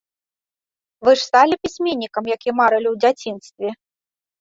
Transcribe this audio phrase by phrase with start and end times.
[1.09, 3.69] Вы ж сталі пісьменнікам, як і марылі ў дзяцінстве.